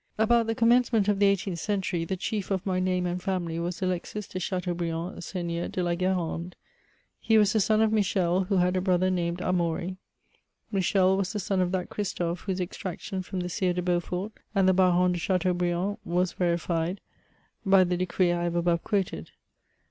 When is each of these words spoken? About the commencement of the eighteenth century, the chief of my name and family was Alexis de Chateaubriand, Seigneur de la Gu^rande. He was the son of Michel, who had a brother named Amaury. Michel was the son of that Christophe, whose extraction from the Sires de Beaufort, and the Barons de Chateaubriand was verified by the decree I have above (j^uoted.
About 0.17 0.47
the 0.47 0.55
commencement 0.55 1.07
of 1.07 1.19
the 1.19 1.27
eighteenth 1.27 1.59
century, 1.59 2.05
the 2.05 2.17
chief 2.17 2.49
of 2.49 2.65
my 2.65 2.79
name 2.79 3.05
and 3.05 3.21
family 3.21 3.59
was 3.59 3.83
Alexis 3.83 4.27
de 4.27 4.39
Chateaubriand, 4.39 5.23
Seigneur 5.23 5.67
de 5.67 5.83
la 5.83 5.91
Gu^rande. 5.93 6.53
He 7.19 7.37
was 7.37 7.53
the 7.53 7.59
son 7.59 7.81
of 7.83 7.91
Michel, 7.93 8.45
who 8.45 8.57
had 8.57 8.75
a 8.75 8.81
brother 8.81 9.11
named 9.11 9.41
Amaury. 9.43 9.97
Michel 10.71 11.15
was 11.15 11.33
the 11.33 11.39
son 11.39 11.61
of 11.61 11.71
that 11.73 11.91
Christophe, 11.91 12.45
whose 12.45 12.59
extraction 12.59 13.21
from 13.21 13.41
the 13.41 13.47
Sires 13.49 13.75
de 13.75 13.83
Beaufort, 13.83 14.31
and 14.55 14.67
the 14.67 14.73
Barons 14.73 15.13
de 15.13 15.19
Chateaubriand 15.19 15.97
was 16.03 16.33
verified 16.33 16.99
by 17.63 17.83
the 17.83 17.95
decree 17.95 18.31
I 18.31 18.45
have 18.45 18.55
above 18.55 18.83
(j^uoted. 18.83 19.27